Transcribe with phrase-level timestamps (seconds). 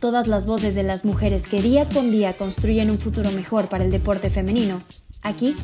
[0.00, 3.82] Todas las voces de las mujeres que día con día construyen un futuro mejor para
[3.82, 4.78] el deporte femenino,
[5.22, 5.56] aquí,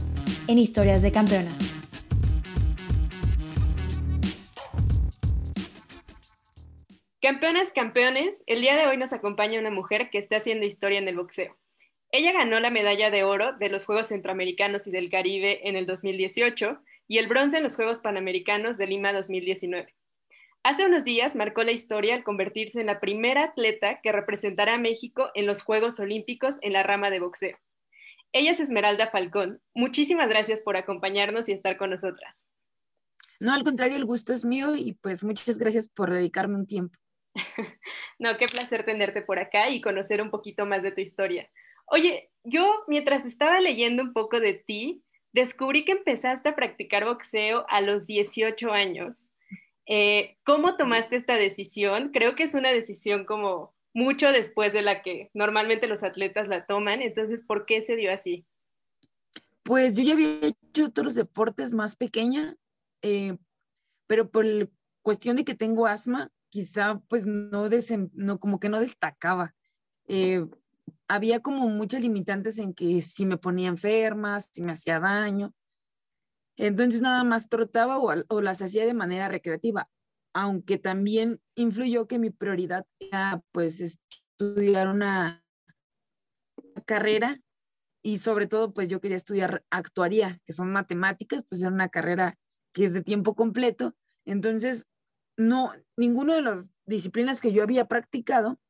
[0.49, 1.53] en Historias de Campeonas.
[7.21, 11.09] Campeonas, campeones, el día de hoy nos acompaña una mujer que está haciendo historia en
[11.09, 11.59] el boxeo.
[12.11, 15.85] Ella ganó la medalla de oro de los Juegos Centroamericanos y del Caribe en el
[15.85, 19.95] 2018 y el bronce en los Juegos Panamericanos de Lima 2019.
[20.65, 24.79] Hace unos días marcó la historia al convertirse en la primera atleta que representará a
[24.79, 27.59] México en los Juegos Olímpicos en la rama de boxeo.
[28.33, 29.61] Ella es Esmeralda Falcón.
[29.75, 32.47] Muchísimas gracias por acompañarnos y estar con nosotras.
[33.41, 36.97] No, al contrario, el gusto es mío y pues muchas gracias por dedicarme un tiempo.
[38.21, 41.51] no, qué placer tenerte por acá y conocer un poquito más de tu historia.
[41.87, 47.67] Oye, yo mientras estaba leyendo un poco de ti, descubrí que empezaste a practicar boxeo
[47.69, 49.32] a los 18 años.
[49.87, 52.11] Eh, ¿Cómo tomaste esta decisión?
[52.13, 56.67] Creo que es una decisión como mucho después de la que normalmente los atletas la
[56.67, 57.03] toman.
[57.03, 58.47] Entonces, ¿por qué se dio así?
[59.63, 62.57] Pues yo ya había hecho otros deportes más pequeña,
[63.03, 63.37] eh,
[64.07, 64.47] pero por
[65.03, 67.69] cuestión de que tengo asma, quizá pues no,
[68.15, 69.55] no como que no destacaba.
[70.09, 70.45] Eh,
[71.09, 75.55] había como muchos limitantes en que si me ponía enferma, si me hacía daño.
[76.63, 79.91] Entonces nada más trotaba o, las hacía de manera recreativa,
[80.33, 85.45] aunque también influyó que mi prioridad era pues estudiar una
[86.87, 87.41] carrera
[88.01, 92.39] y sobre todo pues yo quería estudiar actuaría, que son matemáticas, pues era una carrera
[92.73, 93.97] que es de tiempo completo.
[94.25, 94.87] Entonces,
[95.37, 98.61] no, ninguno de las disciplinas que yo había practicado,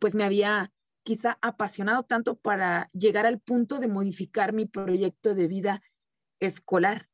[0.00, 0.72] pues me había
[1.04, 5.82] quizá apasionado tanto para llegar al punto de modificar mi proyecto de vida
[6.40, 7.08] escolar,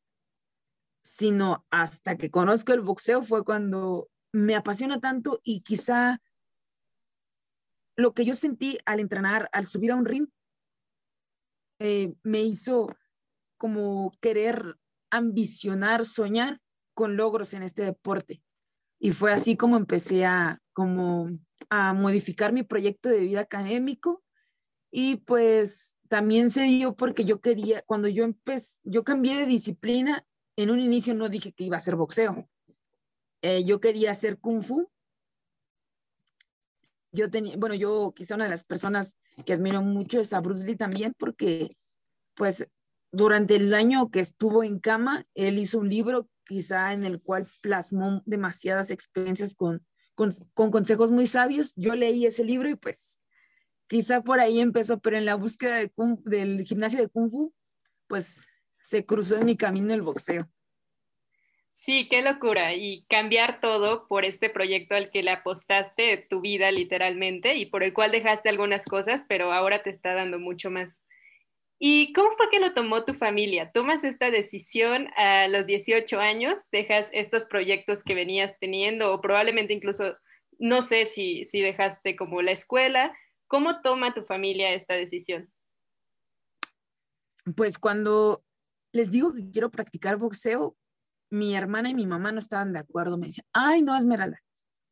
[1.08, 6.20] sino hasta que conozco el boxeo fue cuando me apasiona tanto y quizá
[7.96, 10.28] lo que yo sentí al entrenar, al subir a un ring,
[11.80, 12.94] eh, me hizo
[13.56, 14.76] como querer
[15.10, 16.60] ambicionar, soñar
[16.94, 18.42] con logros en este deporte.
[19.00, 21.30] Y fue así como empecé a, como,
[21.70, 24.22] a modificar mi proyecto de vida académico.
[24.90, 30.26] Y pues también se dio porque yo quería, cuando yo empecé, yo cambié de disciplina,
[30.58, 32.48] en un inicio no dije que iba a hacer boxeo.
[33.42, 34.90] Eh, yo quería hacer kung fu.
[37.12, 40.66] Yo tenía, bueno, yo quizá una de las personas que admiro mucho es a Bruce
[40.66, 41.70] Lee también porque
[42.34, 42.68] pues
[43.12, 47.46] durante el año que estuvo en cama, él hizo un libro quizá en el cual
[47.62, 49.86] plasmó demasiadas experiencias con,
[50.16, 50.32] con,
[50.72, 51.72] consejos muy sabios.
[51.76, 53.20] Yo leí ese libro y pues
[53.86, 55.92] quizá por ahí empezó, pero en la búsqueda de
[56.24, 57.54] del gimnasio de Kung Fu,
[58.08, 58.48] pues
[58.82, 60.48] se cruzó en mi camino el boxeo.
[61.80, 62.74] Sí, qué locura.
[62.74, 67.84] Y cambiar todo por este proyecto al que le apostaste tu vida literalmente y por
[67.84, 71.04] el cual dejaste algunas cosas, pero ahora te está dando mucho más.
[71.78, 73.70] ¿Y cómo fue que lo tomó tu familia?
[73.72, 76.68] ¿Tomas esta decisión a los 18 años?
[76.72, 80.16] ¿Dejas estos proyectos que venías teniendo o probablemente incluso,
[80.58, 83.16] no sé si, si dejaste como la escuela?
[83.46, 85.52] ¿Cómo toma tu familia esta decisión?
[87.54, 88.42] Pues cuando
[88.92, 90.76] les digo que quiero practicar boxeo,
[91.30, 93.18] mi hermana y mi mamá no estaban de acuerdo.
[93.18, 94.40] Me decían, ay, no, Esmeralda,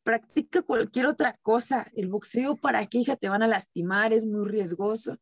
[0.03, 1.91] practica cualquier otra cosa.
[1.95, 3.17] El boxeo, ¿para qué, hija?
[3.17, 5.19] Te van a lastimar, es muy riesgoso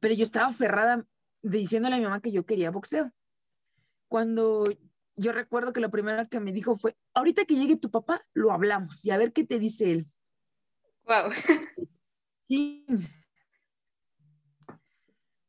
[0.00, 1.04] pero yo estaba aferrada
[1.42, 3.10] diciéndole a mi mamá que yo quería boxeo.
[4.08, 4.64] Cuando
[5.16, 8.52] yo recuerdo que lo primero que me dijo fue, ahorita que llegue tu papá, lo
[8.52, 10.08] hablamos y a ver qué te dice él.
[11.04, 11.32] Wow.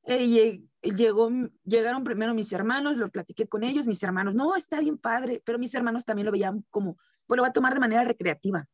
[0.05, 1.29] Eh, llegó,
[1.63, 5.57] llegaron primero mis hermanos, lo platiqué con ellos, mis hermanos, no, está bien padre, pero
[5.57, 8.67] mis hermanos también lo veían como, pues lo va a tomar de manera recreativa.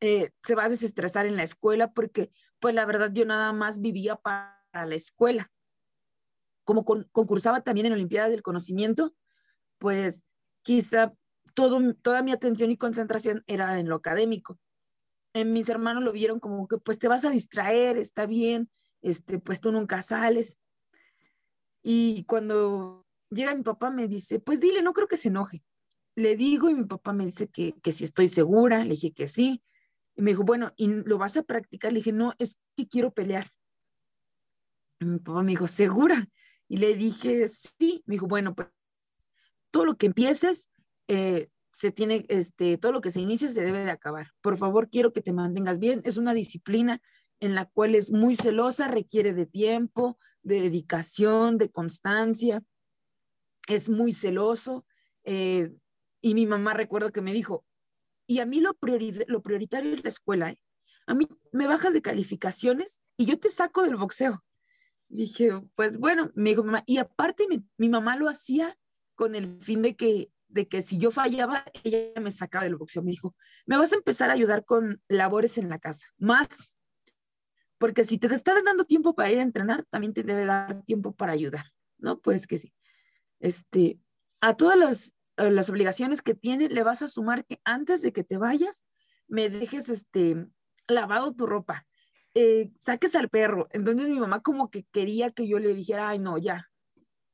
[0.00, 3.80] Eh, se va a desestresar en la escuela porque pues la verdad yo nada más
[3.80, 5.50] vivía para la escuela.
[6.64, 9.14] Como concursaba también en Olimpiada del Conocimiento,
[9.78, 10.24] pues
[10.62, 11.12] quizá
[11.54, 14.58] todo, toda mi atención y concentración era en lo académico.
[15.34, 18.70] En mis hermanos lo vieron como que pues te vas a distraer, está bien,
[19.02, 20.58] este, pues tú nunca sales.
[21.82, 25.62] Y cuando llega mi papá me dice, pues dile, no creo que se enoje.
[26.14, 29.28] Le digo y mi papá me dice que, que si estoy segura, le dije que
[29.28, 29.62] sí.
[30.14, 31.92] Y me dijo, bueno, ¿y lo vas a practicar?
[31.92, 33.48] Le dije, no, es que quiero pelear.
[35.00, 36.28] Y mi papá me dijo, ¿segura?
[36.68, 38.02] Y le dije, sí.
[38.06, 38.68] Me dijo, bueno, pues
[39.70, 40.68] todo lo que empieces,
[41.08, 44.28] eh, se tiene, este, todo lo que se inicia se debe de acabar.
[44.42, 46.02] Por favor, quiero que te mantengas bien.
[46.04, 47.00] Es una disciplina
[47.42, 52.62] en la cual es muy celosa, requiere de tiempo, de dedicación, de constancia.
[53.66, 54.86] Es muy celoso.
[55.24, 55.74] Eh,
[56.20, 57.66] y mi mamá recuerdo que me dijo,
[58.28, 58.78] y a mí lo,
[59.26, 60.50] lo prioritario es la escuela.
[60.50, 60.60] ¿eh?
[61.08, 64.44] A mí me bajas de calificaciones y yo te saco del boxeo.
[65.08, 68.78] Dije, pues bueno, me dijo mamá, y aparte mi, mi mamá lo hacía
[69.16, 73.02] con el fin de que de que si yo fallaba, ella me sacaba del boxeo.
[73.02, 73.34] Me dijo,
[73.64, 76.72] me vas a empezar a ayudar con labores en la casa, más,
[77.82, 81.16] porque si te está dando tiempo para ir a entrenar, también te debe dar tiempo
[81.16, 81.64] para ayudar,
[81.98, 82.20] ¿no?
[82.20, 82.72] Pues que sí.
[83.40, 83.98] Este,
[84.40, 88.22] a todas las, las obligaciones que tiene, le vas a sumar que antes de que
[88.22, 88.84] te vayas,
[89.26, 90.46] me dejes este,
[90.86, 91.84] lavado tu ropa,
[92.34, 93.66] eh, saques al perro.
[93.72, 96.70] Entonces mi mamá como que quería que yo le dijera, ay, no, ya,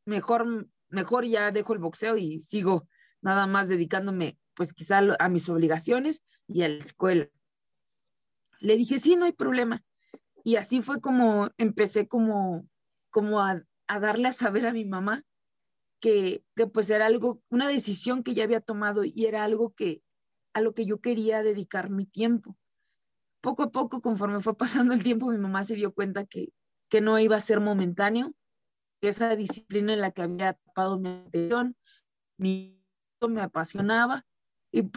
[0.06, 0.46] mejor,
[0.88, 2.88] mejor ya dejo el boxeo y sigo
[3.20, 7.28] nada más dedicándome pues quizá a mis obligaciones y a la escuela.
[8.60, 9.84] Le dije, sí, no hay problema.
[10.48, 12.66] Y así fue como empecé como,
[13.10, 15.26] como a, darle a saber a mi mamá
[16.00, 20.02] que, que, pues era algo, una decisión que ya había tomado y era algo que
[20.54, 22.56] a lo que yo quería dedicar mi tiempo.
[23.42, 26.54] Poco a poco, conforme fue pasando el tiempo, mi mamá se dio cuenta que,
[26.88, 28.32] que no iba a ser momentáneo,
[29.02, 31.76] que esa disciplina en la que había tapado mi atención,
[32.38, 32.82] mi
[33.20, 34.24] me apasionaba
[34.72, 34.88] y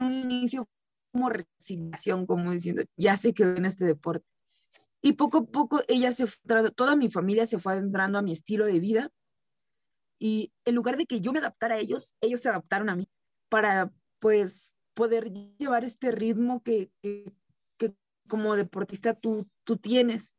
[0.00, 0.68] un inicio
[1.12, 4.26] como resignación, como diciendo, ya se quedó en este deporte.
[5.00, 6.26] Y poco a poco ella se
[6.74, 9.10] toda mi familia se fue adentrando a mi estilo de vida
[10.18, 13.08] y en lugar de que yo me adaptara a ellos, ellos se adaptaron a mí
[13.48, 17.32] para pues poder llevar este ritmo que, que,
[17.76, 17.94] que
[18.28, 20.36] como deportista tú, tú tienes.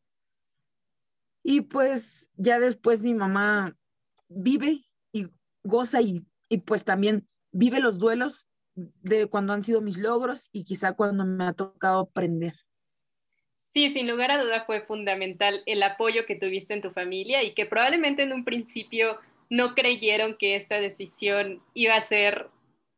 [1.43, 3.75] Y pues ya después mi mamá
[4.29, 5.27] vive y
[5.63, 10.63] goza y y pues también vive los duelos de cuando han sido mis logros y
[10.63, 12.53] quizá cuando me ha tocado aprender.
[13.69, 17.53] Sí, sin lugar a duda fue fundamental el apoyo que tuviste en tu familia y
[17.53, 22.49] que probablemente en un principio no creyeron que esta decisión iba a ser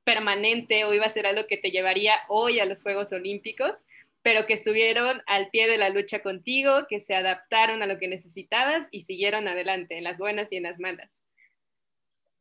[0.04, 3.86] permanente o iba a ser algo que te llevaría hoy a los Juegos Olímpicos,
[4.22, 8.08] pero que estuvieron al pie de la lucha contigo, que se adaptaron a lo que
[8.08, 11.25] necesitabas y siguieron adelante en las buenas y en las malas.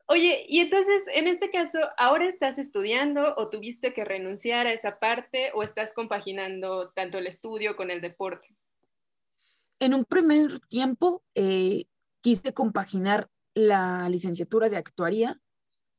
[0.07, 4.99] Oye, y entonces, en este caso, ¿ahora estás estudiando o tuviste que renunciar a esa
[4.99, 8.55] parte o estás compaginando tanto el estudio con el deporte?
[9.79, 11.87] En un primer tiempo eh,
[12.21, 15.41] quise compaginar la licenciatura de actuaría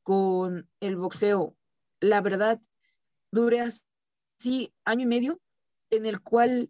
[0.04, 1.58] con el boxeo.
[2.00, 2.62] La verdad,
[3.32, 5.42] duré así año y medio
[5.90, 6.70] en el cual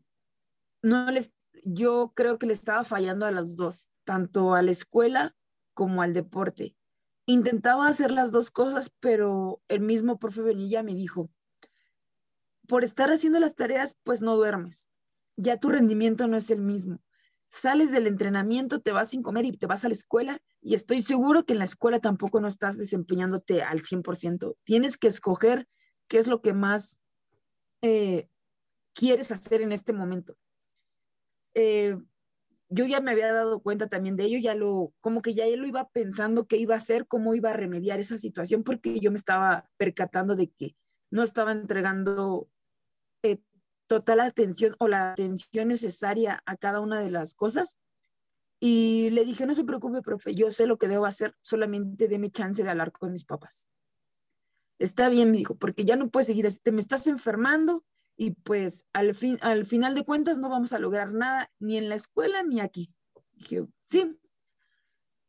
[0.81, 1.33] no les,
[1.65, 5.35] yo creo que le estaba fallando a las dos, tanto a la escuela
[5.73, 6.75] como al deporte
[7.25, 11.29] intentaba hacer las dos cosas, pero el mismo profe Benilla me dijo,
[12.67, 14.89] por estar haciendo las tareas, pues no duermes.
[15.37, 17.01] Ya tu rendimiento no es el mismo.
[17.49, 21.01] Sales del entrenamiento, te vas sin comer y te vas a la escuela y estoy
[21.01, 24.55] seguro que en la escuela tampoco no estás desempeñándote al 100%.
[24.63, 25.67] Tienes que escoger
[26.07, 27.01] qué es lo que más
[27.81, 28.29] eh,
[28.93, 30.35] quieres hacer en este momento.
[31.53, 31.97] Eh,
[32.75, 35.61] yo ya me había dado cuenta también de ello, ya lo, como que ya él
[35.61, 39.11] lo iba pensando qué iba a hacer, cómo iba a remediar esa situación, porque yo
[39.11, 40.75] me estaba percatando de que
[41.09, 42.49] no estaba entregando
[43.23, 43.39] eh,
[43.87, 47.79] total atención o la atención necesaria a cada una de las cosas.
[48.59, 52.29] Y le dije, no se preocupe, profe, yo sé lo que debo hacer, solamente déme
[52.29, 53.69] chance de hablar con mis papás.
[54.79, 57.85] Está bien, me dijo, porque ya no puedes seguir así, te me estás enfermando,
[58.17, 61.89] y pues al, fin, al final de cuentas no vamos a lograr nada ni en
[61.89, 62.93] la escuela ni aquí.
[63.33, 64.17] Dije, sí.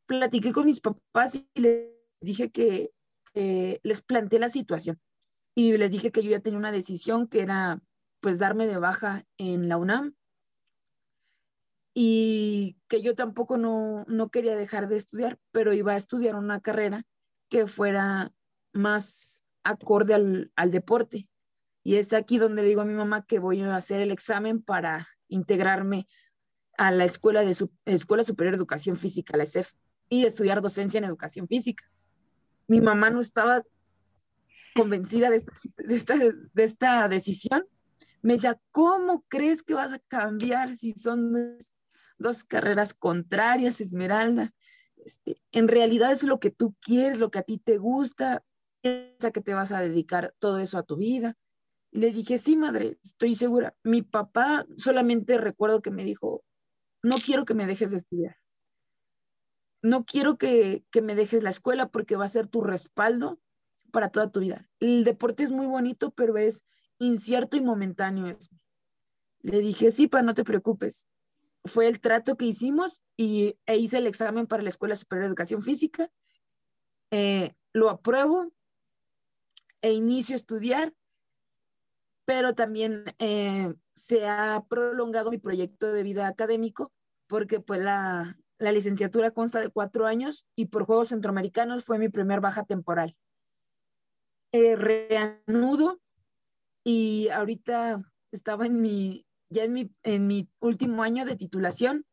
[0.06, 1.90] Platiqué con mis papás y les
[2.20, 2.92] dije que,
[3.34, 4.98] les planteé la situación
[5.54, 7.82] y les dije que yo ya tenía una decisión que era
[8.20, 10.14] pues darme de baja en la UNAM
[11.92, 16.62] y que yo tampoco no, no quería dejar de estudiar, pero iba a estudiar una
[16.62, 17.04] carrera
[17.50, 18.32] que fuera
[18.72, 21.28] más acorde al, al deporte
[21.86, 25.06] y es aquí donde digo a mi mamá que voy a hacer el examen para
[25.28, 26.08] integrarme
[26.76, 29.70] a la Escuela, de Escuela Superior de Educación Física, la ESEF,
[30.08, 31.88] y estudiar docencia en educación física.
[32.66, 33.62] Mi mamá no estaba
[34.74, 37.64] convencida de esta, de esta, de esta decisión.
[38.20, 41.56] Me decía, ¿cómo crees que vas a cambiar si son
[42.18, 44.52] dos carreras contrarias, Esmeralda?
[44.96, 48.42] Este, en realidad es lo que tú quieres, lo que a ti te gusta,
[48.80, 51.36] piensa que te vas a dedicar todo eso a tu vida
[51.96, 53.74] Le dije, sí, madre, estoy segura.
[53.82, 56.44] Mi papá solamente recuerdo que me dijo,
[57.02, 58.36] no quiero que me dejes de estudiar.
[59.80, 63.40] No quiero que, que me dejes la escuela porque va a ser tu respaldo
[63.92, 64.68] para toda tu vida.
[64.78, 66.66] El deporte es muy bonito, pero es
[66.98, 68.36] incierto y momentáneo.
[69.40, 71.06] Le dije, sí, pa, no te preocupes.
[71.64, 75.28] Fue el trato que hicimos y e hice el examen para la Escuela Superior de
[75.28, 76.10] Educación Física.
[77.10, 78.52] Eh, lo apruebo
[79.80, 80.92] e inicio a estudiar,
[82.26, 86.92] pero también eh, se ha prolongado mi proyecto de vida académico
[87.28, 92.08] porque pues la, la licenciatura consta de cuatro años y por Juegos Centroamericanos fue mi
[92.08, 93.16] primer baja temporal.
[94.52, 96.00] Eh, reanudo
[96.84, 98.02] y ahorita
[98.32, 102.06] estaba en mi, ya en mi, en mi último año de titulación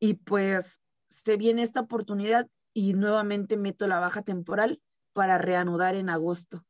[0.00, 4.80] y pues se viene esta oportunidad y nuevamente meto la baja temporal
[5.12, 6.64] para reanudar en agosto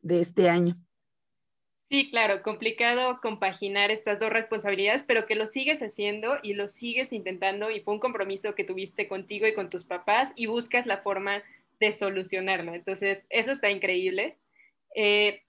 [0.00, 0.76] de este año.
[1.92, 7.12] Sí, claro, complicado compaginar estas dos responsabilidades, pero que lo sigues haciendo y lo sigues
[7.12, 11.02] intentando y fue un compromiso que tuviste contigo y con tus papás y buscas la
[11.02, 11.42] forma
[11.80, 12.72] de solucionarlo.
[12.72, 14.38] Entonces, eso está increíble.
[14.96, 15.42] Eh,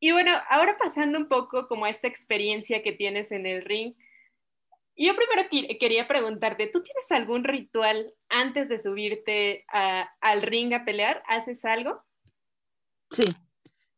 [0.00, 3.94] y bueno, ahora pasando un poco como a esta experiencia que tienes en el ring,
[4.96, 5.48] yo primero
[5.78, 11.22] quería preguntarte, ¿tú tienes algún ritual antes de subirte al ring a pelear?
[11.28, 12.02] ¿Haces algo?
[13.10, 13.26] Sí,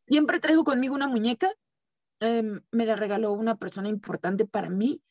[0.05, 1.55] siempre traigo conmigo una muñeca
[2.21, 5.03] Em, me la regaló una persona importante para mí,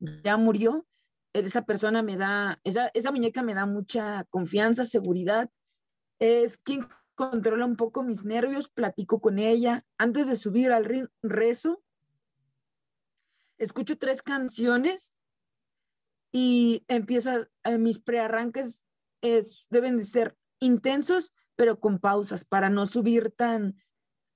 [0.00, 0.86] ya murió.
[1.32, 5.50] Esa persona me da, esa, esa muñeca me da mucha confianza, seguridad.
[6.18, 9.84] Es quien controla un poco mis nervios, platico con ella.
[9.98, 11.82] Antes de subir al ring, rezo.
[13.58, 15.14] Escucho tres canciones
[16.32, 18.84] y empiezo, eh, mis prearranques
[19.22, 23.76] es, deben de ser intensos, pero con pausas para no subir tan,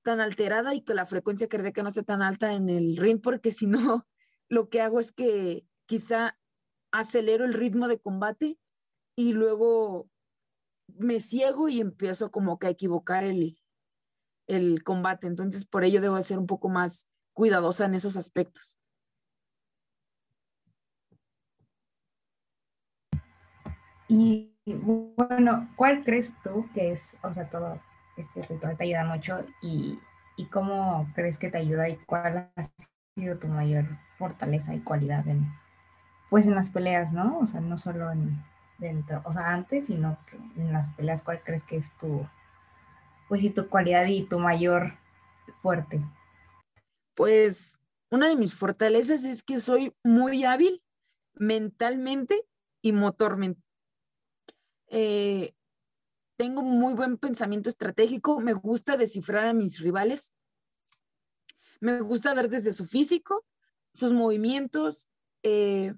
[0.03, 3.53] tan alterada y que la frecuencia cardíaca no esté tan alta en el ring, porque
[3.53, 4.07] si no,
[4.49, 6.39] lo que hago es que quizá
[6.93, 8.59] acelero el ritmo de combate
[9.17, 10.09] y luego
[10.99, 13.59] me ciego y empiezo como que a equivocar el,
[14.47, 15.27] el combate.
[15.27, 18.79] Entonces, por ello debo ser un poco más cuidadosa en esos aspectos.
[24.09, 27.81] Y bueno, ¿cuál crees tú que es, o sea, todo
[28.21, 29.99] este ritual te ayuda mucho y,
[30.51, 32.63] cómo crees que te ayuda y cuál ha
[33.15, 33.85] sido tu mayor
[34.17, 35.53] fortaleza y cualidad en,
[36.31, 37.39] pues en las peleas, ¿no?
[37.41, 38.43] O sea, no solo en
[38.79, 42.27] dentro, o sea, antes, sino que en las peleas, ¿cuál crees que es tu,
[43.29, 44.95] pues y tu cualidad y tu mayor
[45.61, 46.03] fuerte?
[47.15, 47.79] Pues
[48.11, 50.83] una de mis fortalezas es que soy muy hábil
[51.35, 52.43] mentalmente
[52.83, 53.63] y motormente.
[54.89, 55.55] Eh,
[56.41, 60.33] tengo muy buen pensamiento estratégico, me gusta descifrar a mis rivales,
[61.81, 63.45] me gusta ver desde su físico,
[63.93, 65.07] sus movimientos.
[65.43, 65.93] Eh,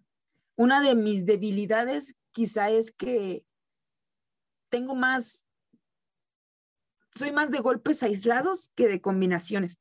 [0.57, 3.47] una de mis debilidades quizá es que
[4.69, 5.47] tengo más,
[7.15, 9.79] soy más de golpes aislados que de combinaciones.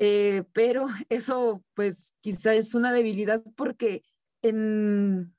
[0.00, 4.02] Eh, pero eso pues quizá es una debilidad porque
[4.42, 5.32] en,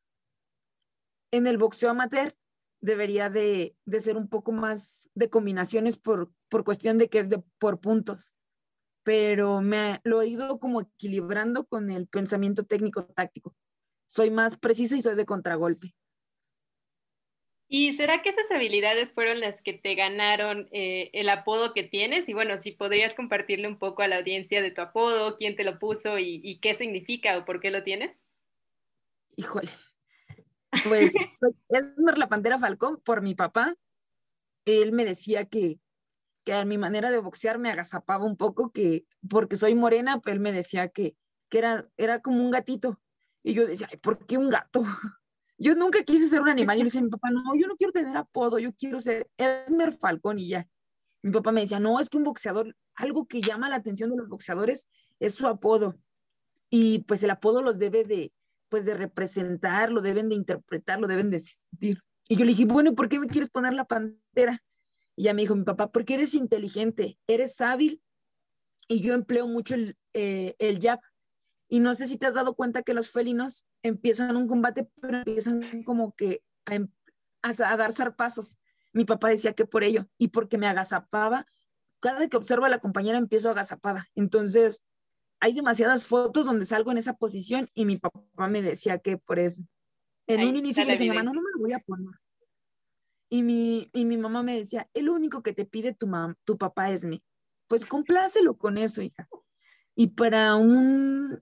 [1.31, 2.33] en el boxeo amateur
[2.81, 7.41] debería de, ser un poco más de combinaciones por, por cuestión de que es de,
[7.59, 8.33] por puntos.
[9.03, 13.55] Pero me lo he ido como equilibrando con el pensamiento técnico táctico.
[14.05, 15.95] Soy más precisa y soy de contragolpe.
[17.69, 22.29] ¿Y será que esas habilidades fueron las que te ganaron eh, el apodo que tienes?
[22.29, 25.65] Y bueno, si podrías compartirle un poco a la audiencia de tu apodo, quién te
[25.65, 28.23] lo puso y, y qué significa o por qué lo tienes.
[29.35, 29.69] Híjole,
[30.83, 31.13] pues
[31.69, 33.75] es la Pantera Falcón por mi papá.
[34.65, 35.79] Él me decía que,
[36.43, 40.33] que a mi manera de boxear me agazapaba un poco, que porque soy morena, pues
[40.33, 41.15] él me decía que,
[41.49, 42.99] que era, era como un gatito.
[43.43, 44.81] Y yo decía, ¿por qué un gato?
[45.59, 46.77] Yo nunca quise ser un animal.
[46.77, 49.27] Y le decía a mi papá, no, yo no quiero tener apodo, yo quiero ser
[49.37, 50.67] Esmer Falcón y ya.
[51.23, 54.17] Mi papá me decía, no, es que un boxeador, algo que llama la atención de
[54.17, 54.87] los boxeadores
[55.19, 55.97] es su apodo.
[56.69, 58.31] Y pues el apodo los debe de,
[58.69, 62.01] pues de representar, lo deben de interpretar, lo deben de sentir.
[62.29, 64.63] Y yo le dije, bueno, ¿por qué me quieres poner la pantera?
[65.15, 68.01] Y ya me dijo mi papá, porque eres inteligente, eres hábil
[68.87, 70.99] y yo empleo mucho el, eh, el jab.
[71.69, 75.17] Y no sé si te has dado cuenta que los felinos empiezan un combate, pero
[75.17, 76.89] empiezan como que a, em,
[77.41, 78.57] a, dar zarpazos.
[78.93, 81.45] Mi papá decía que por ello y porque me agazapaba.
[81.99, 84.07] Cada que observo a la compañera empiezo agazapada.
[84.15, 84.83] Entonces,
[85.39, 89.39] hay demasiadas fotos donde salgo en esa posición y mi papá me decía que por
[89.39, 89.63] eso.
[90.27, 92.13] En un inicio me decía, mamá, no, no me lo voy a poner.
[93.29, 96.57] Y mi, y mi mamá me decía, el único que te pide tu, mam tu
[96.57, 97.23] papá es mí.
[97.67, 99.27] Pues complácelo con eso, hija.
[99.95, 101.41] Y para un,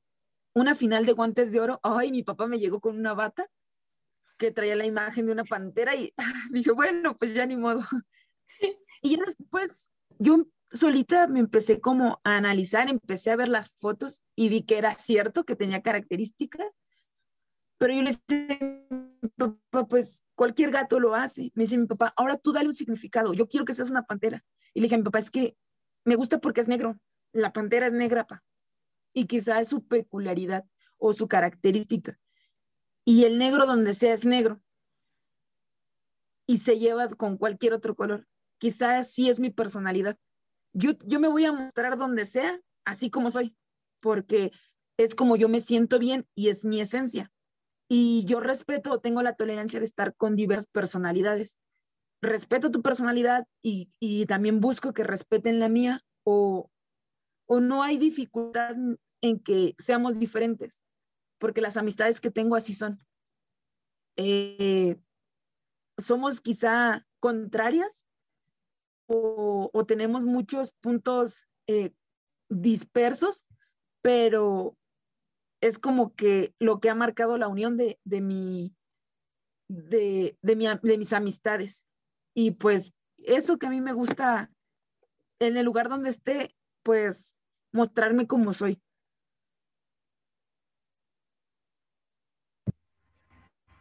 [0.54, 3.48] una final de guantes de oro, ay, mi papá me llegó con una bata
[4.38, 6.14] que traía la imagen de una pantera y
[6.52, 7.82] dije, bueno, pues ya ni modo.
[9.02, 14.50] Y después yo solita me empecé como a analizar, empecé a ver las fotos y
[14.50, 16.80] vi que era cierto que tenía características,
[17.78, 18.88] pero yo le dije,
[19.38, 21.52] papá, pues cualquier gato lo hace.
[21.56, 24.44] Me dice mi papá, ahora tú dale un significado, yo quiero que seas una pantera.
[24.74, 25.58] Y le dije a mi papá, es que
[26.04, 27.00] me gusta porque es negro,
[27.32, 28.44] la pantera es negra, pa.
[29.14, 30.66] Y quizá es su peculiaridad
[30.98, 32.20] o su característica.
[33.04, 34.62] Y el negro donde sea es negro.
[36.48, 38.28] Y se lleva con cualquier otro color.
[38.58, 40.18] Quizá sí es mi personalidad.
[40.78, 43.56] Yo, yo me voy a mostrar donde sea, así como soy,
[44.02, 44.52] porque
[44.98, 47.32] es como yo me siento bien y es mi esencia.
[47.88, 51.60] Y yo respeto, tengo la tolerancia de estar con diversas personalidades.
[52.22, 56.70] Respeto tu personalidad y, y también busco que respeten la mía o,
[57.48, 58.76] o no hay dificultad
[59.22, 60.84] en que seamos diferentes,
[61.40, 63.00] porque las amistades que tengo así son.
[64.18, 64.98] Eh,
[65.98, 68.06] somos quizá contrarias
[69.08, 71.94] o, tenemos muchos puntos eh,
[72.50, 73.46] dispersos,
[74.02, 74.78] pero
[75.62, 78.76] es como que lo que ha marcado la unión de, de, mi,
[79.68, 81.88] de, de, mi, de mis amistades.
[82.34, 84.52] Y pues eso que a mí me gusta
[85.40, 87.38] en el lugar donde esté, pues
[87.72, 88.82] mostrarme como soy.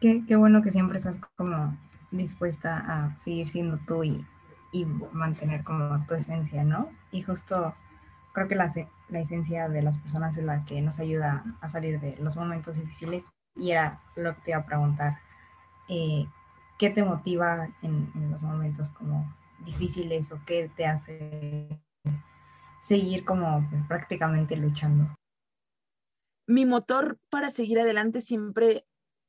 [0.00, 1.78] Qué, qué, bueno que siempre estás como
[2.10, 4.26] dispuesta a seguir siendo tú y,
[4.74, 6.90] y mantener como tu esencia, ¿no?
[7.12, 7.76] Y justo
[8.32, 8.72] creo que la,
[9.08, 12.76] la esencia de las personas es la que nos ayuda a salir de los momentos
[12.76, 13.22] difíciles
[13.54, 15.20] y era lo que te iba a preguntar.
[15.88, 16.26] Eh,
[16.76, 19.32] ¿Qué te motiva en, en, los momentos como
[19.64, 21.68] difíciles o qué te hace
[22.80, 25.14] seguir como pues, prácticamente luchando?
[26.48, 28.84] Mi motor para seguir adelante siempre,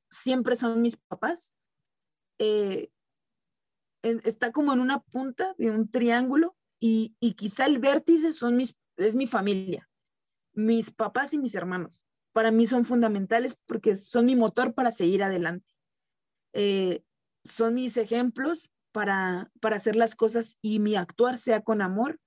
[0.09, 1.53] siempre son mis papás.
[2.39, 2.89] Eh,
[4.23, 8.75] está como en una punta de un triángulo y, y quizá el vértice son mis
[8.97, 9.89] es mi familia,
[10.53, 12.05] mis papás y mis hermanos.
[12.33, 15.73] Para mí son fundamentales porque son mi motor para seguir adelante.
[16.53, 17.03] Eh,
[17.43, 22.19] son mis ejemplos para, para hacer las cosas y mi actuar sea con amor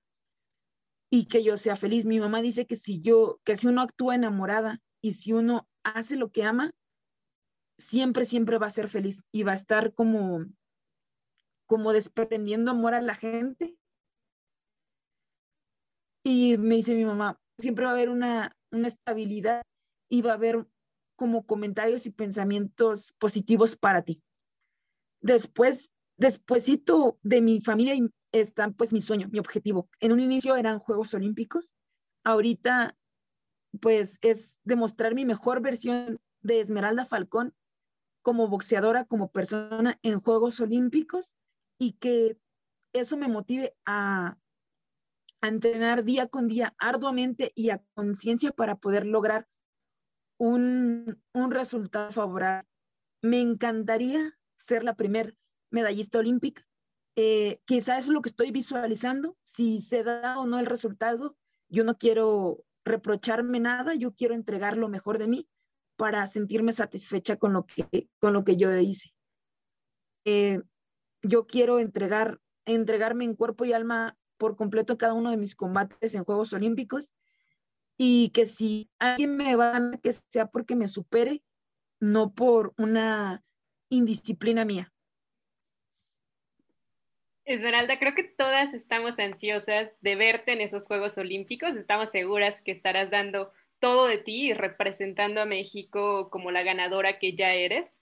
[1.11, 2.05] y que yo sea feliz.
[2.05, 6.15] Mi mamá dice que si yo, que si uno actúa enamorada y si uno hace
[6.15, 6.71] lo que ama,
[7.77, 10.45] siempre, siempre va a ser feliz y va a estar como,
[11.69, 13.77] como desprendiendo amor a la gente
[16.25, 19.61] y me dice mi mamá, siempre va a haber una, una estabilidad
[20.09, 20.65] y va a haber
[21.15, 24.23] como comentarios y pensamientos positivos para ti.
[25.21, 27.93] Después, despuésito de mi familia
[28.31, 29.91] está pues mi sueño, mi objetivo.
[29.99, 31.75] En un inicio eran Juegos Olímpicos.
[32.23, 32.97] Ahorita
[33.79, 37.53] pues es demostrar mi mejor versión de Esmeralda Falcón
[38.23, 41.35] como boxeadora, como persona en Juegos Olímpicos
[41.79, 42.37] y que
[42.93, 44.37] eso me motive a,
[45.41, 49.47] entrenar día con día arduamente y a conciencia para poder lograr
[50.37, 52.67] un, un resultado favorable.
[53.23, 55.37] Me encantaría ser la primer
[55.71, 56.67] medallista olímpica.
[57.15, 59.37] Eh, quizás es lo que estoy visualizando.
[59.41, 61.37] Si se da o no el resultado,
[61.69, 65.49] yo no quiero reprocharme nada, yo quiero entregar lo mejor de mí
[65.95, 69.13] para sentirme satisfecha con lo que, con lo que yo hice.
[70.25, 70.61] Eh,
[71.21, 76.15] yo quiero entregar, entregarme en cuerpo y alma por completo cada uno de mis combates
[76.15, 77.13] en Juegos Olímpicos
[77.97, 81.43] y que si alguien me va a que sea porque me supere,
[81.99, 83.43] no por una
[83.89, 84.93] indisciplina mía.
[87.43, 91.75] Esmeralda, creo que todas estamos ansiosas de verte en esos Juegos Olímpicos.
[91.75, 97.17] Estamos seguras que estarás dando todo de ti y representando a México como la ganadora
[97.17, 97.98] que ya eres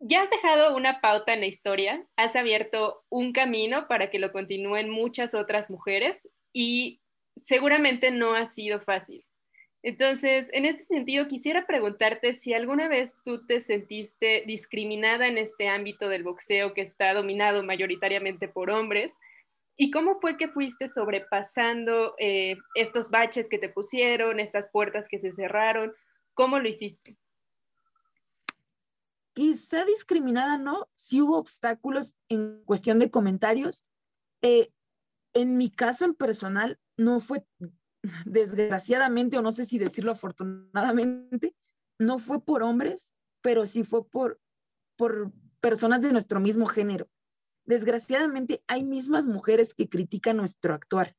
[0.00, 4.32] ya has dejado una pauta en la historia, has abierto un camino para que lo
[4.32, 7.00] continúen muchas otras mujeres y
[7.36, 9.24] seguramente no ha sido fácil.
[9.82, 15.68] Entonces, en este sentido, quisiera preguntarte si alguna vez tú te sentiste discriminada en este
[15.68, 19.16] ámbito del boxeo que está dominado mayoritariamente por hombres
[19.76, 25.20] y cómo fue que fuiste sobrepasando eh, estos baches que te pusieron, estas puertas que
[25.20, 25.94] se cerraron,
[26.34, 27.16] ¿cómo lo hiciste?
[29.38, 33.84] Quizá discriminada no, sí hubo obstáculos en cuestión de comentarios.
[34.42, 34.72] Eh,
[35.32, 37.46] en mi caso en personal, no fue,
[38.26, 41.54] desgraciadamente, o no sé si decirlo afortunadamente,
[42.00, 44.40] no fue por hombres, pero sí fue por,
[44.96, 47.08] por personas de nuestro mismo género.
[47.64, 51.14] Desgraciadamente, hay mismas mujeres que critican nuestro actuar.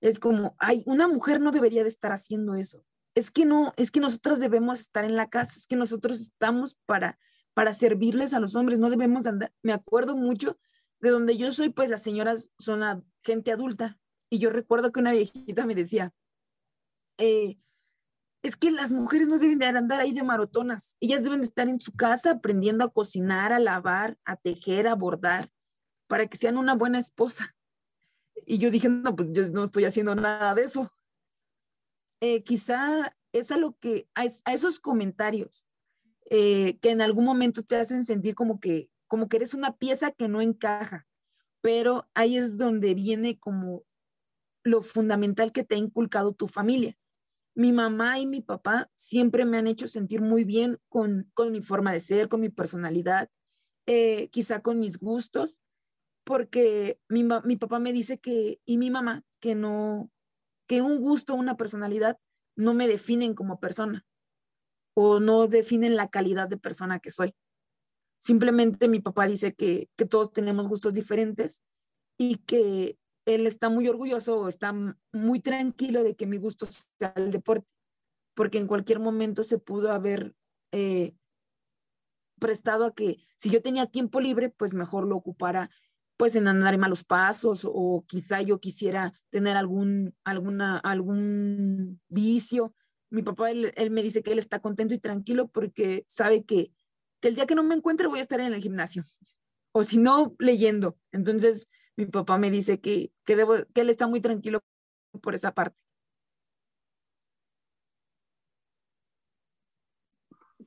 [0.00, 2.84] es como, ay, una mujer no debería de estar haciendo eso.
[3.16, 6.76] Es que no, es que nosotras debemos estar en la casa, es que nosotros estamos
[6.86, 7.18] para,
[7.54, 9.52] para servirles a los hombres, no debemos de andar.
[9.62, 10.58] Me acuerdo mucho
[11.00, 13.98] de donde yo soy, pues las señoras son la gente adulta.
[14.30, 16.12] Y yo recuerdo que una viejita me decía,
[17.18, 17.58] eh,
[18.42, 21.68] es que las mujeres no deben de andar ahí de marotonas, ellas deben de estar
[21.68, 25.50] en su casa aprendiendo a cocinar, a lavar, a tejer, a bordar,
[26.08, 27.54] para que sean una buena esposa.
[28.46, 30.92] Y yo dije, no, pues yo no estoy haciendo nada de eso.
[32.20, 35.66] Eh, quizá es a lo que, a, esos comentarios
[36.30, 40.10] eh, que en algún momento te hacen sentir como que, como que eres una pieza
[40.10, 41.06] que no encaja,
[41.60, 43.84] pero ahí es donde viene como
[44.62, 46.96] lo fundamental que te ha inculcado tu familia.
[47.54, 51.60] Mi mamá y mi papá siempre me han hecho sentir muy bien con, con mi
[51.60, 53.30] forma de ser, con mi personalidad,
[53.86, 55.60] eh, quizá con mis gustos,
[56.24, 60.10] porque mi, mi papá me dice que, y mi mamá, que no,
[60.66, 62.18] que un gusto, una personalidad
[62.56, 64.06] no me definen como persona
[64.94, 67.34] o no definen la calidad de persona que soy.
[68.18, 71.62] Simplemente mi papá dice que, que todos tenemos gustos diferentes
[72.16, 74.74] y que él está muy orgulloso, está
[75.12, 77.66] muy tranquilo de que mi gusto sea el deporte,
[78.34, 80.34] porque en cualquier momento se pudo haber
[80.72, 81.14] eh,
[82.38, 85.70] prestado a que si yo tenía tiempo libre, pues mejor lo ocupara
[86.16, 92.74] pues en andar en malos pasos o quizá yo quisiera tener algún, alguna, algún vicio.
[93.10, 96.72] Mi papá, él, me dice que él está contento y tranquilo porque sabe que,
[97.22, 99.04] el día que no me encuentre voy a estar en el gimnasio
[99.72, 100.98] o si no, leyendo.
[101.10, 103.36] Entonces, mi papá me dice que, que,
[103.74, 104.60] que él está muy tranquilo
[105.22, 105.80] por esa parte.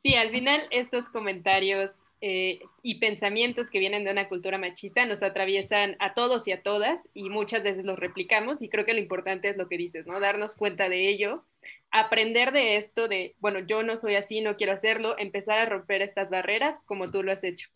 [0.02, 5.24] Sí, al final estos comentarios eh, y pensamientos que vienen de una cultura machista nos
[5.24, 9.00] atraviesan a todos y a todas y muchas veces los replicamos y creo que lo
[9.00, 10.20] importante es lo que dices, ¿no?
[10.20, 11.46] Darnos cuenta de ello,
[11.92, 16.02] aprender de esto, de, bueno, yo no soy así, no quiero hacerlo, empezar a romper
[16.02, 17.70] estas barreras como tú lo has hecho.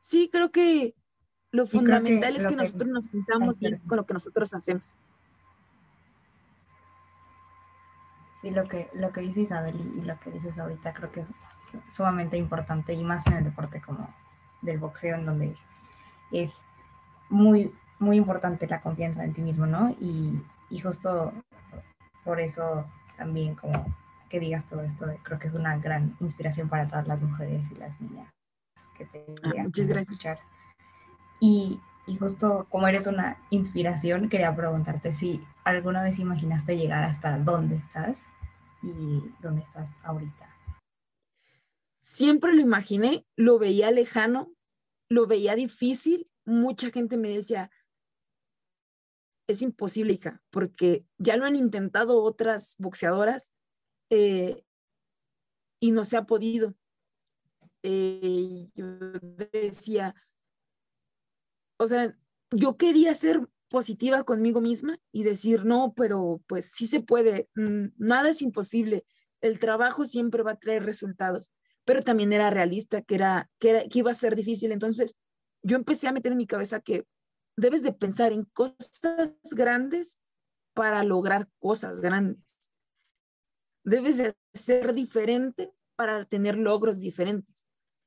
[0.00, 0.94] Sí, creo que
[1.50, 4.96] lo fundamental es que, nosotros nos sintamos bien con lo que nosotros hacemos.
[8.40, 11.28] Sí, lo que, lo que dice Isabel y, lo que dices ahorita creo que es
[11.90, 14.12] sumamente importante y más en el deporte como
[14.62, 15.56] del boxeo en donde
[16.32, 16.54] es
[17.28, 19.90] muy, muy importante la confianza en ti mismo, ¿no?
[20.00, 21.32] Y, y justo
[22.24, 23.94] por eso también como
[24.30, 27.74] que digas todo esto, creo que es una gran inspiración para todas las mujeres y
[27.74, 28.30] las niñas
[28.96, 29.98] que te ah, gracias.
[29.98, 30.38] escuchar.
[31.40, 37.38] Y, y justo como eres una inspiración, quería preguntarte si alguna vez imaginaste llegar hasta
[37.38, 38.22] dónde estás
[38.82, 40.56] y dónde estás ahorita?
[42.00, 44.50] Siempre lo imaginé, lo veía lejano,
[45.10, 46.30] lo veía difícil.
[46.46, 47.70] Mucha gente me decía,
[49.46, 53.52] es imposible, hija, porque ya lo han intentado otras boxeadoras
[54.10, 54.64] eh,
[55.80, 56.74] y no se ha podido.
[57.82, 58.86] Eh, yo
[59.52, 60.14] decía,
[61.78, 62.16] o sea,
[62.50, 67.86] yo quería ser positiva conmigo misma y decir, no, pero pues sí se puede, mm,
[67.96, 69.04] nada es imposible,
[69.40, 71.52] el trabajo siempre va a traer resultados,
[71.84, 74.70] pero también era realista, que, era, que, que iba a ser difícil.
[74.72, 75.16] Entonces,
[75.62, 77.04] yo empecé a meter en mi cabeza que
[77.56, 80.18] debes de pensar en cosas grandes
[80.74, 82.42] para lograr cosas grandes.
[83.84, 87.66] Debes de ser diferente para tener logros diferentes.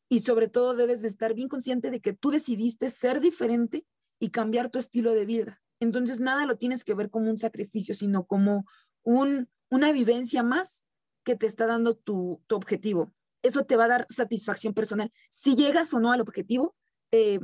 [0.09, 3.85] Y sobre todo debes de estar bien consciente de que tú decidiste ser diferente
[4.19, 5.61] y cambiar tu estilo de vida.
[5.79, 8.65] Entonces, nada lo tienes que ver como un sacrificio, sino como
[9.03, 10.85] un, una vivencia más
[11.23, 13.13] que te está dando tu, tu, objetivo.
[13.41, 15.11] Eso te va a dar satisfacción personal.
[15.29, 16.75] Si llegas o no al objetivo,
[17.11, 17.39] eh,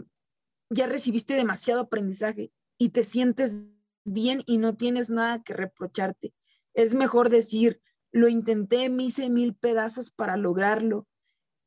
[0.72, 3.70] ya recibiste demasiado aprendizaje y te sientes
[4.04, 6.34] bien y no tienes nada que reprocharte.
[6.74, 7.82] Es mejor decir,
[8.12, 11.08] lo intenté, me hice mil pedazos para lograrlo,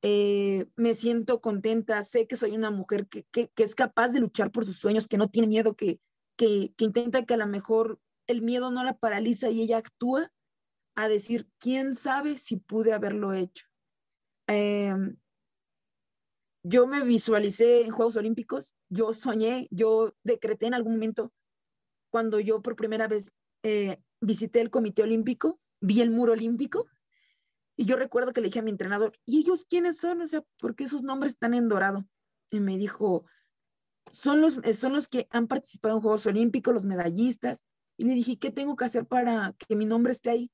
[0.02, 4.64] eh, me siento contenta, sé que soy una mujer que, es capaz de luchar por
[4.64, 6.00] sus sueños, que no tiene miedo, que,
[6.36, 10.30] que, intenta que a lo mejor el miedo no la paraliza y ella actúa
[10.94, 13.66] a decir, ¿quién sabe si pude haberlo hecho?
[14.46, 15.16] Em,
[16.64, 21.32] yo me visualicé en Juegos Olímpicos, yo soñé, yo decreté en algún momento,
[22.10, 23.30] cuando yo por primera vez
[23.62, 26.86] eh, visité el Comité Olímpico, vi el muro olímpico
[27.76, 30.22] y yo recuerdo que le dije a mi entrenador, ¿y ellos quiénes son?
[30.22, 32.06] O sea, ¿por qué esos nombres están en dorado?
[32.50, 33.24] Y me dijo,
[34.10, 37.64] son los, eh, son los que han participado en Juegos Olímpicos, los medallistas.
[37.96, 40.50] Y le dije, ¿qué tengo que hacer para que mi nombre esté ahí?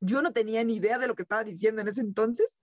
[0.00, 2.60] Yo no tenía ni idea de lo que estaba diciendo en ese entonces.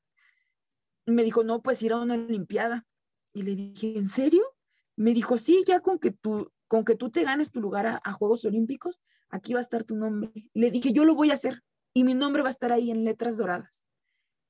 [1.07, 2.85] Me dijo, no, pues ir a una Olimpiada.
[3.33, 4.43] Y le dije, ¿en serio?
[4.95, 7.99] Me dijo, sí, ya con que tu, con que tú te ganes tu lugar a,
[8.03, 10.31] a Juegos Olímpicos, aquí va a estar tu nombre.
[10.53, 13.03] Le dije, yo lo voy a hacer y mi nombre va a estar ahí en
[13.03, 13.87] letras doradas.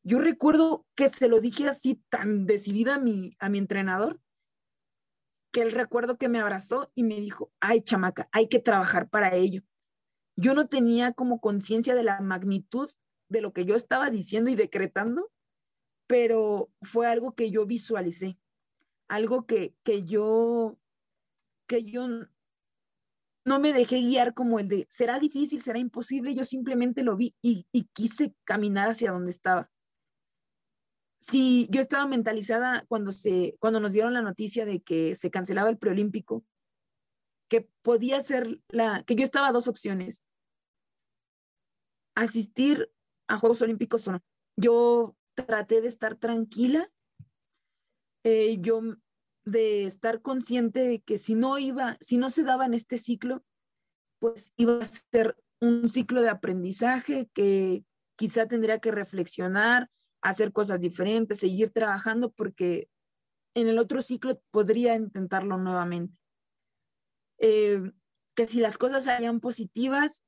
[0.03, 4.21] Yo recuerdo que se lo dije así tan decidida a mi, a mi entrenador,
[5.51, 9.35] que él recuerdo que me abrazó y me dijo, ay chamaca, hay que trabajar para
[9.35, 9.63] ello.
[10.35, 12.89] Yo no tenía como conciencia de la magnitud
[13.27, 15.31] de lo que yo estaba diciendo y decretando,
[16.07, 18.39] pero fue algo que yo visualicé,
[19.07, 20.79] algo que, que yo,
[21.67, 22.07] que yo
[23.47, 27.35] no me dejé guiar como el de, será difícil, será imposible, yo simplemente lo vi
[27.41, 29.69] y, quise caminar hacia donde estaba.
[31.19, 35.69] Si yo estaba mentalizada cuando, se, cuando nos dieron la noticia de que se cancelaba
[35.69, 36.45] el preolímpico,
[37.49, 40.23] que podía ser la, que yo estaba a dos opciones,
[42.15, 42.91] asistir
[43.27, 44.23] a Juegos Olímpicos o no.
[44.57, 46.91] Yo traté de estar tranquila,
[48.23, 48.81] eh, yo
[49.45, 53.45] de estar consciente de que si no iba, si no se daba en este ciclo,
[54.19, 57.85] pues iba a ser un ciclo de aprendizaje que
[58.17, 59.89] quizá tendría que reflexionar,
[60.21, 62.89] hacer cosas diferentes, seguir trabajando, porque
[63.55, 66.17] en el otro ciclo podría intentarlo nuevamente.
[67.39, 67.91] Eh,
[68.35, 70.23] que si las cosas salían positivas,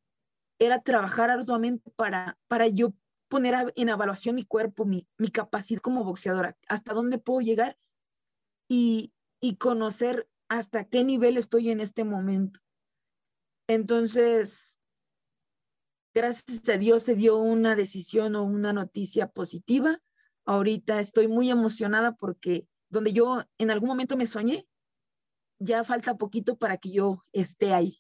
[0.60, 2.94] era trabajar arduamente para, para yo
[3.30, 7.78] poner en evaluación mi cuerpo, mi, mi capacidad como boxeadora, hasta dónde puedo llegar
[8.68, 9.14] y,
[9.58, 12.60] conocer hasta qué nivel estoy en este momento.
[13.68, 14.80] Entonces,
[16.14, 20.02] gracias a Dios se dio una decisión o una noticia positiva.
[20.46, 24.68] Ahorita estoy muy emocionada porque donde yo en algún momento me soñé,
[25.60, 27.98] ya falta poquito para que yo esté ahí.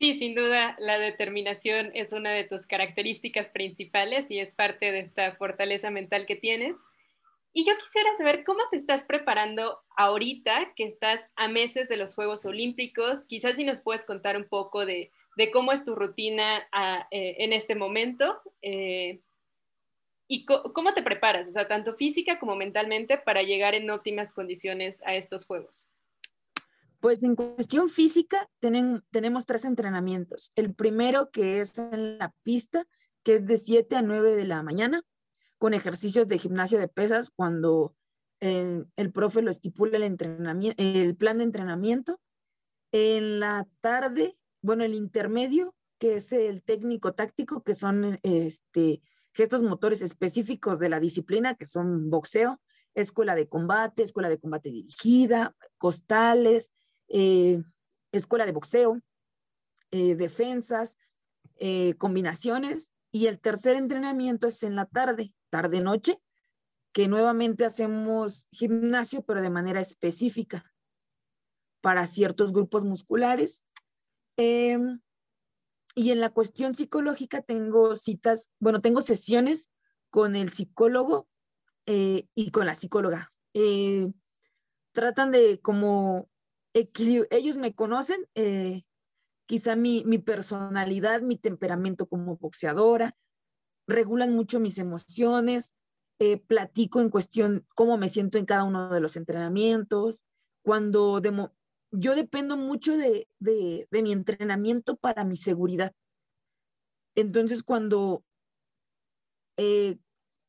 [0.00, 5.00] Sí, sin duda, la determinación es una de tus características principales y es parte de
[5.00, 6.74] esta fortaleza mental que tienes.
[7.52, 12.14] Y yo quisiera saber cómo te estás preparando ahorita que estás a meses de los
[12.14, 13.26] Juegos Olímpicos.
[13.26, 15.10] Quizás si nos puedes contar un poco de,
[15.52, 19.20] cómo es tu rutina ah, eh, en este momento eh,
[20.26, 25.02] y cómo te preparas, o sea, tanto física como mentalmente para llegar en óptimas condiciones
[25.04, 25.84] a estos Juegos.
[27.00, 30.52] Pues en cuestión física tenemos tres entrenamientos.
[30.54, 32.86] El primero que es en la pista,
[33.22, 35.02] que es de 7 a 9 de la mañana
[35.58, 37.94] con ejercicios de gimnasio de pesas cuando
[38.40, 42.20] eh, el profe lo estipula el, entrenamiento, el plan de entrenamiento.
[42.92, 49.62] En la tarde, bueno, el intermedio, que es el técnico táctico, que son este, gestos
[49.62, 52.60] motores específicos de la disciplina, que son boxeo,
[52.94, 56.72] escuela de combate, escuela de combate dirigida, costales,
[57.10, 57.62] eh,
[58.12, 59.00] escuela de boxeo,
[59.90, 60.96] eh, defensas,
[61.98, 62.92] combinaciones.
[63.12, 66.20] Y el tercer entrenamiento es en la tarde, tarde-noche,
[66.92, 70.72] que nuevamente hacemos gimnasio, pero de manera específica
[71.82, 73.64] para ciertos grupos musculares.
[74.36, 75.00] Em,
[75.94, 79.68] y en la cuestión psicológica tengo citas, bueno, tengo sesiones
[80.10, 81.28] con el psicólogo
[81.86, 83.28] eh, y con la psicóloga.
[83.54, 84.12] Eh,
[84.92, 86.29] tratan de como
[86.74, 88.82] ellos me conocen, eh,
[89.46, 93.16] quizá mi, mi, personalidad, mi temperamento como boxeadora,
[93.86, 95.74] regulan mucho mis emociones,
[96.22, 100.24] eh, platico en cuestión cómo me siento en cada uno de los entrenamientos,
[100.62, 101.20] cuando
[101.92, 105.94] yo dependo mucho de, de, mi entrenamiento para mi seguridad.
[107.14, 108.22] Entonces, cuando
[109.56, 109.98] eh,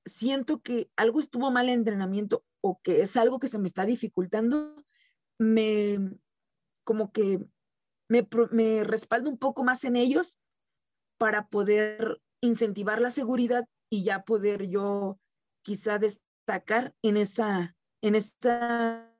[0.05, 3.67] siento que algo estuvo mal en el entrenamiento o que es algo que se me
[3.67, 4.75] está dificultando,
[5.41, 5.97] me
[6.84, 7.39] como que
[8.08, 10.39] me, me respaldo un poco más en ellos
[11.17, 15.19] para poder incentivar la seguridad y ya poder yo
[15.63, 19.12] quizá destacar en esa en esa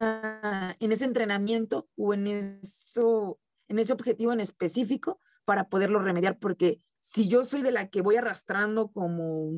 [0.80, 6.82] en ese entrenamiento o en eso en ese objetivo en específico para poderlo remediar porque
[7.00, 9.52] si yo soy de la que voy arrastrando como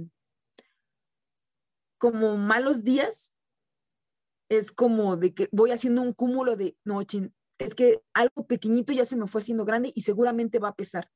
[1.98, 3.33] como malos días
[4.58, 7.02] es como de que voy haciendo un cúmulo de no
[7.60, 11.10] es que algo pequeñito ya se me fue haciendo grande y seguramente va a pesar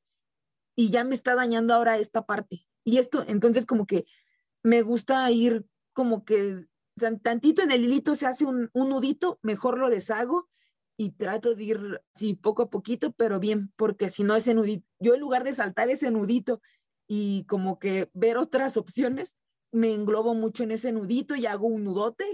[0.78, 2.64] y ya me está dañando ahora esta parte.
[2.84, 4.06] Y esto, entonces como que
[4.62, 6.66] me gusta ir como que
[7.20, 10.48] tantito en el hilito se hace un, nudito, mejor lo deshago
[10.96, 14.86] y trato de ir así poco a poquito, pero bien, porque si no ese nudito,
[15.00, 16.60] yo en lugar de saltar ese nudito
[17.08, 19.36] y como que ver otras opciones,
[19.72, 22.24] me englobo mucho en ese nudito y hago un nudote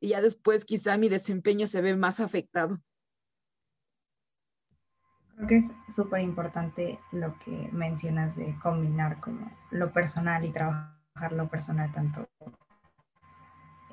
[0.00, 2.78] y ya después quizá mi desempeño se ve más afectado.
[5.36, 11.32] Creo que es súper importante lo que mencionas de combinar como lo personal y trabajar
[11.32, 12.28] lo personal tanto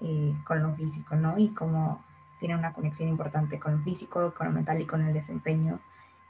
[0.02, 1.38] eh, con lo físico, ¿no?
[1.38, 2.06] Y como
[2.40, 5.80] tiene una conexión importante con lo físico, con lo mental y con el desempeño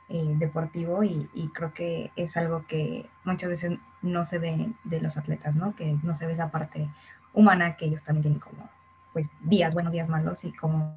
[0.10, 5.18] eh, deportivo y, creo que es algo que muchas veces no se ve de los
[5.18, 5.76] atletas, ¿no?
[5.76, 6.90] Que no se ve esa parte
[7.34, 8.70] humana que ellos también tienen como
[9.17, 10.95] pues días buenos, días malos y cómo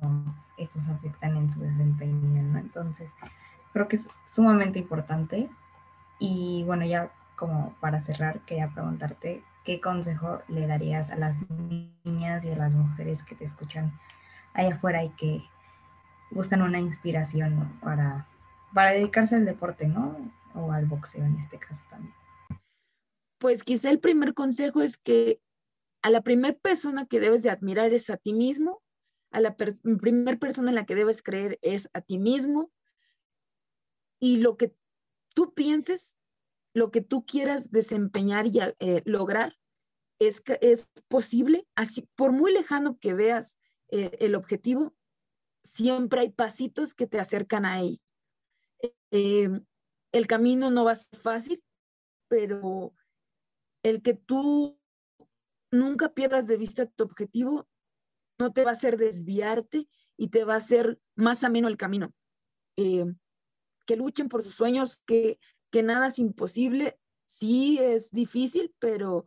[0.59, 2.59] estos afectan en su desempeño, ¿no?
[2.59, 3.11] Entonces,
[3.73, 5.49] creo que es sumamente importante
[6.19, 11.35] y bueno, ya como para cerrar, quería preguntarte qué consejo le darías a las
[12.05, 13.99] niñas y a las mujeres que te escuchan
[14.53, 15.43] allá afuera y que
[16.31, 18.29] buscan una inspiración para
[18.75, 20.31] para dedicarse al deporte, ¿no?
[20.55, 22.15] O al boxeo en este caso también.
[23.39, 25.41] Pues quizá el primer consejo es que
[26.03, 28.83] a la primera persona que debes de admirar es a ti mismo,
[29.31, 32.73] a la primera persona en la que debes creer es a ti mismo
[34.19, 34.75] y lo que
[35.35, 36.17] tú pienses,
[36.75, 39.59] lo que tú quieras desempeñar y eh, lograr
[40.19, 43.59] es, es posible, así por muy lejano que veas
[43.89, 44.95] eh, el objetivo,
[45.63, 48.01] siempre hay pasitos que te acercan a él.
[49.11, 49.49] Eh,
[50.13, 51.63] el camino no va a ser fácil,
[52.29, 52.95] pero
[53.83, 54.80] el que tú
[55.71, 57.69] nunca pierdas de vista tu objetivo
[58.39, 62.15] no te va a hacer desviarte y te va a hacer más ameno el camino.
[62.77, 63.05] Eh,
[63.87, 65.39] que luchen por sus sueños, que,
[65.71, 66.99] que nada es imposible.
[67.27, 69.27] Sí es difícil, pero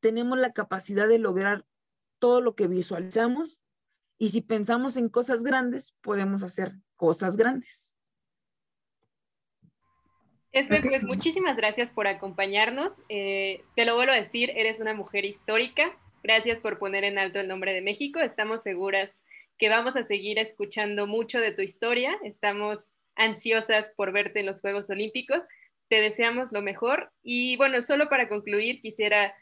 [0.00, 1.66] tenemos la capacidad de lograr
[2.18, 3.62] todo lo que visualizamos
[4.18, 7.94] y si pensamos en cosas grandes, podemos hacer cosas grandes.
[10.52, 13.02] Esme, pues muchísimas gracias por acompañarnos.
[13.08, 15.94] Eh, te lo vuelvo a decir, eres una mujer histórica.
[16.22, 18.20] Gracias por poner en alto el nombre de México.
[18.20, 19.22] Estamos seguras
[19.58, 22.16] que vamos a seguir escuchando mucho de tu historia.
[22.24, 25.44] Estamos ansiosas por verte en los Juegos Olímpicos.
[25.88, 27.12] Te deseamos lo mejor.
[27.22, 29.34] Y bueno, solo para concluir, quisiera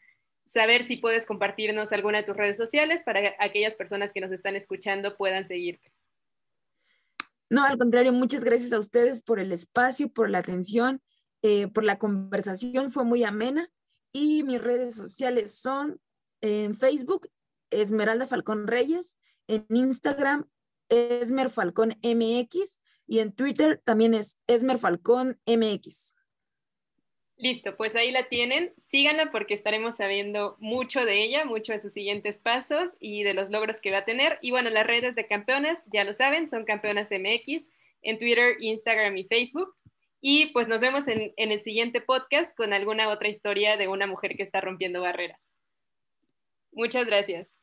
[0.45, 4.33] saber si puedes compartirnos alguna de tus redes sociales para que aquellas personas que nos
[4.33, 5.93] están escuchando puedan seguirte.
[7.49, 11.01] No, al contrario, muchas gracias a ustedes por el espacio, por la atención,
[11.43, 13.71] eh, por la conversación, fue muy amena.
[14.13, 16.01] Y mis redes sociales son
[16.41, 17.29] en Facebook,
[17.71, 20.49] Esmeralda Falcón Reyes, en Instagram,
[20.89, 26.16] Esmer Falcón MX y en Twitter también es Esmer Falcón MX.
[27.39, 28.73] Listo, pues ahí la tienen.
[28.79, 33.51] Síganla porque estaremos sabiendo mucho de ella, mucho de sus siguientes pasos y de los
[33.51, 34.39] logros que va a tener.
[34.41, 37.69] Y bueno, las redes de campeonas, ya lo saben, son campeonas MX
[38.03, 39.75] en Twitter, Instagram y Facebook.
[40.23, 44.07] Y pues nos vemos en, en el siguiente podcast con alguna otra historia de una
[44.07, 45.41] mujer que está rompiendo barreras.
[46.73, 47.59] Muchas gracias.